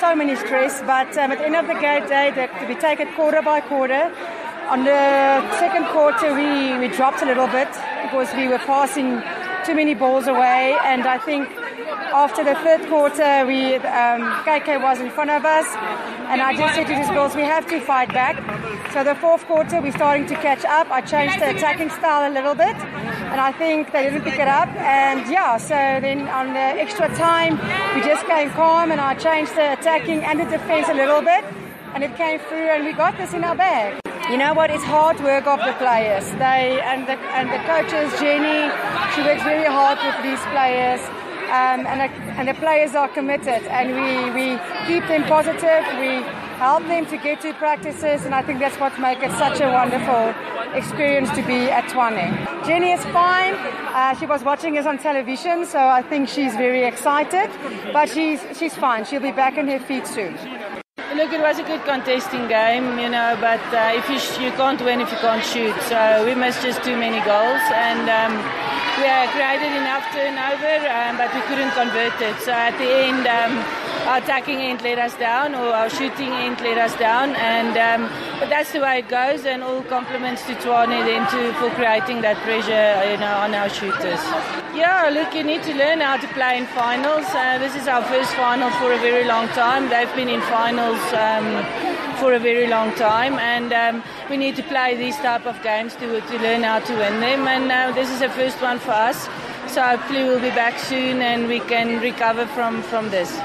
so 0.00 0.14
many 0.14 0.36
stress, 0.36 0.80
but 0.82 1.16
um, 1.18 1.32
at 1.32 1.38
the 1.38 1.46
end 1.46 1.56
of 1.56 1.66
the 1.66 1.74
day, 1.74 2.30
they, 2.30 2.48
we 2.68 2.74
take 2.74 3.00
it 3.00 3.14
quarter 3.14 3.42
by 3.42 3.60
quarter. 3.60 4.12
On 4.68 4.84
the 4.84 5.58
second 5.58 5.86
quarter, 5.86 6.34
we, 6.34 6.78
we 6.78 6.88
dropped 6.94 7.22
a 7.22 7.26
little 7.26 7.46
bit 7.46 7.68
because 8.02 8.34
we 8.34 8.48
were 8.48 8.58
passing 8.58 9.22
too 9.66 9.74
many 9.74 9.94
balls 9.94 10.26
away, 10.26 10.76
and 10.84 11.06
I 11.06 11.18
think 11.18 11.48
after 11.76 12.44
the 12.44 12.54
third 12.56 12.88
quarter, 12.88 13.44
we 13.46 13.74
um, 13.76 14.22
KK 14.44 14.80
was 14.80 15.00
in 15.00 15.10
front 15.10 15.30
of 15.30 15.44
us, 15.44 15.66
and 16.30 16.40
I 16.40 16.56
just 16.56 16.74
said 16.74 16.86
to 16.86 16.94
these 16.94 17.10
girls, 17.10 17.34
we 17.34 17.42
have 17.42 17.66
to 17.68 17.80
fight 17.80 18.12
back. 18.12 18.36
So 18.92 19.02
the 19.02 19.16
fourth 19.16 19.44
quarter, 19.46 19.80
we're 19.80 19.92
starting 19.92 20.26
to 20.26 20.34
catch 20.36 20.64
up. 20.64 20.88
I 20.90 21.00
changed 21.00 21.40
the 21.40 21.50
attacking 21.50 21.90
style 21.90 22.30
a 22.30 22.32
little 22.32 22.54
bit, 22.54 22.76
and 22.76 23.40
I 23.40 23.50
think 23.50 23.90
they 23.92 24.04
didn't 24.04 24.22
pick 24.22 24.38
it 24.38 24.46
up. 24.46 24.68
And 24.76 25.28
yeah, 25.28 25.56
so 25.56 25.74
then 25.74 26.28
on 26.28 26.52
the 26.54 26.66
extra 26.80 27.08
time, 27.16 27.58
we 27.94 28.02
just 28.02 28.24
came 28.26 28.50
calm, 28.50 28.92
and 28.92 29.00
I 29.00 29.14
changed 29.14 29.56
the 29.56 29.72
attacking 29.72 30.22
and 30.22 30.38
the 30.38 30.44
defense 30.44 30.88
a 30.88 30.94
little 30.94 31.22
bit, 31.22 31.44
and 31.94 32.04
it 32.04 32.14
came 32.16 32.38
through, 32.38 32.70
and 32.70 32.84
we 32.84 32.92
got 32.92 33.16
this 33.18 33.34
in 33.34 33.42
our 33.42 33.56
bag. 33.56 34.00
You 34.30 34.38
know 34.38 34.54
what? 34.54 34.70
It's 34.70 34.84
hard 34.84 35.20
work 35.20 35.46
of 35.46 35.58
the 35.58 35.74
players. 35.74 36.24
They 36.38 36.80
and 36.80 37.06
the 37.06 37.18
and 37.36 37.50
the 37.50 37.60
coaches, 37.66 38.08
Jenny, 38.20 38.70
she 39.12 39.20
works 39.20 39.42
very 39.42 39.68
hard 39.68 39.98
with 40.00 40.16
these 40.22 40.40
players 40.54 41.02
um, 41.54 41.86
and, 41.86 42.00
the, 42.00 42.08
and 42.38 42.48
the 42.48 42.54
players 42.54 42.94
are 42.94 43.08
committed 43.08 43.62
and 43.78 43.86
we, 43.94 44.10
we 44.38 44.46
keep 44.88 45.06
them 45.06 45.22
positive. 45.24 45.82
We 46.00 46.22
help 46.58 46.82
them 46.86 47.06
to 47.06 47.16
get 47.16 47.40
to 47.42 47.52
practices 47.54 48.24
and 48.24 48.34
I 48.34 48.42
think 48.42 48.58
that's 48.58 48.78
what 48.80 48.98
makes 48.98 49.22
it 49.22 49.32
such 49.38 49.60
a 49.60 49.70
wonderful 49.70 50.34
experience 50.74 51.30
to 51.30 51.42
be 51.46 51.70
at 51.70 51.84
Tshwane. 51.84 52.66
Jenny 52.66 52.90
is 52.90 53.04
fine. 53.06 53.54
Uh, 53.54 54.14
she 54.18 54.26
was 54.26 54.42
watching 54.42 54.76
us 54.78 54.86
on 54.86 54.98
television 54.98 55.64
so 55.64 55.78
I 55.78 56.02
think 56.02 56.28
she's 56.28 56.54
very 56.56 56.84
excited 56.84 57.50
but 57.92 58.08
she's, 58.08 58.40
she's 58.58 58.74
fine. 58.74 59.04
She'll 59.04 59.20
be 59.20 59.32
back 59.32 59.56
on 59.56 59.68
her 59.68 59.78
feet 59.78 60.06
soon. 60.06 60.34
Look, 61.14 61.32
it 61.32 61.40
was 61.40 61.60
a 61.60 61.62
good 61.62 61.84
contesting 61.84 62.48
game, 62.48 62.98
you 62.98 63.08
know, 63.08 63.36
but 63.40 63.62
uh, 63.72 63.92
if 63.94 64.08
you, 64.10 64.18
sh- 64.18 64.40
you 64.40 64.50
can't 64.52 64.80
win 64.80 65.00
if 65.00 65.12
you 65.12 65.18
can't 65.18 65.44
shoot. 65.44 65.74
So 65.82 66.24
we 66.24 66.34
missed 66.34 66.62
just 66.62 66.82
too 66.82 66.96
many 66.96 67.20
goals 67.24 67.62
and 67.70 68.10
um, 68.10 68.34
we 68.98 69.10
created 69.34 69.72
enough 69.74 70.04
turnover, 70.12 70.76
um, 70.86 71.16
but 71.16 71.32
we 71.34 71.40
couldn't 71.48 71.72
convert 71.72 72.14
it. 72.20 72.36
So 72.40 72.52
at 72.52 72.76
the 72.78 72.90
end, 73.08 73.26
um, 73.26 73.58
our 74.06 74.18
attacking 74.18 74.60
end 74.60 74.82
let 74.82 74.98
us 74.98 75.14
down, 75.16 75.54
or 75.54 75.72
our 75.72 75.90
shooting 75.90 76.30
end 76.30 76.60
let 76.60 76.78
us 76.78 76.94
down, 76.98 77.34
and 77.36 77.74
um, 77.76 78.10
but 78.38 78.48
that's 78.48 78.72
the 78.72 78.80
way 78.80 78.98
it 78.98 79.08
goes. 79.08 79.44
And 79.44 79.62
all 79.62 79.82
compliments 79.82 80.42
to 80.46 80.54
Tshwane 80.54 81.04
then 81.06 81.24
to, 81.32 81.52
for 81.58 81.70
creating 81.74 82.20
that 82.22 82.36
pressure, 82.46 83.10
you 83.10 83.18
know, 83.18 83.34
on 83.44 83.54
our 83.54 83.68
shooters. 83.68 84.22
Yeah, 84.74 85.10
look, 85.12 85.34
you 85.34 85.44
need 85.44 85.62
to 85.64 85.74
learn 85.74 86.00
how 86.00 86.16
to 86.16 86.28
play 86.28 86.58
in 86.58 86.66
finals. 86.66 87.26
Uh, 87.30 87.58
this 87.58 87.74
is 87.74 87.88
our 87.88 88.02
first 88.04 88.34
final 88.34 88.70
for 88.78 88.92
a 88.92 88.98
very 88.98 89.24
long 89.24 89.48
time. 89.48 89.88
They've 89.88 90.14
been 90.14 90.28
in 90.28 90.42
finals 90.42 91.00
um, 91.14 91.46
for 92.16 92.32
a 92.34 92.38
very 92.38 92.66
long 92.66 92.94
time, 92.94 93.34
and 93.38 93.72
um, 93.72 94.02
we 94.30 94.36
need 94.36 94.56
to 94.56 94.62
play 94.62 94.96
these 94.96 95.16
type 95.16 95.46
of 95.46 95.60
games 95.62 95.94
to, 95.96 96.20
to 96.20 96.38
learn 96.38 96.62
how 96.62 96.80
to 96.80 96.94
win 96.94 97.20
them. 97.20 97.46
And 97.46 97.70
uh, 97.70 97.92
this 97.94 98.10
is 98.10 98.20
the 98.20 98.30
first 98.30 98.60
one 98.62 98.78
for 98.78 98.92
us, 98.92 99.28
so 99.68 99.82
hopefully 99.82 100.24
we'll 100.24 100.40
be 100.40 100.50
back 100.50 100.78
soon 100.78 101.22
and 101.22 101.48
we 101.48 101.60
can 101.60 102.00
recover 102.00 102.46
from, 102.46 102.82
from 102.82 103.10
this. 103.10 103.38